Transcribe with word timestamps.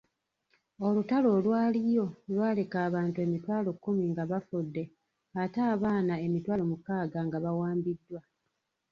Olutalo 0.87 1.27
olwaliyo 1.37 2.05
lwaleka 2.33 2.77
abantu 2.87 3.17
emitwalo 3.25 3.69
kumi 3.83 4.03
nga 4.11 4.23
bafudde 4.31 4.83
ate 5.41 5.59
abaana 5.73 6.13
emitwalo 6.25 6.63
mukaaga 6.71 7.19
nga 7.27 7.37
bawambiddwa. 7.45 8.21